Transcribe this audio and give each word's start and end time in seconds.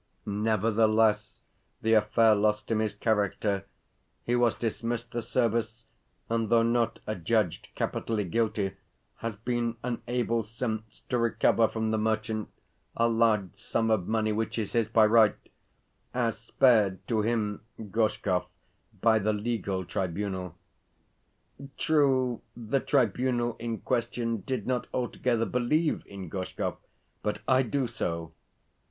Nevertheless 0.25 1.43
the 1.83 1.93
affair 1.93 2.33
lost 2.33 2.71
him 2.71 2.79
his 2.79 2.95
character. 2.95 3.65
He 4.23 4.35
was 4.35 4.55
dismissed 4.55 5.11
the 5.11 5.21
service, 5.21 5.85
and 6.27 6.49
though 6.49 6.63
not 6.63 6.97
adjudged 7.05 7.67
capitally 7.75 8.23
guilty, 8.23 8.75
has 9.17 9.35
been 9.35 9.77
unable 9.83 10.41
since 10.41 11.03
to 11.09 11.19
recover 11.19 11.67
from 11.67 11.91
the 11.91 11.99
merchant 11.99 12.49
a 12.97 13.07
large 13.07 13.51
sum 13.59 13.91
of 13.91 14.07
money 14.07 14.31
which 14.31 14.57
is 14.57 14.71
his 14.73 14.87
by 14.87 15.05
right, 15.05 15.35
as 16.15 16.35
spared 16.39 17.07
to 17.07 17.21
him 17.21 17.61
(Gorshkov) 17.79 18.47
by 19.01 19.19
the 19.19 19.33
legal 19.33 19.85
tribunal. 19.85 20.55
True, 21.77 22.41
the 22.57 22.79
tribunal 22.79 23.55
in 23.59 23.81
question 23.81 24.37
did 24.37 24.65
not 24.65 24.87
altogether 24.95 25.45
believe 25.45 26.01
in 26.07 26.27
Gorshkov, 26.27 26.77
but 27.21 27.41
I 27.47 27.61
do 27.61 27.85
so. 27.85 28.33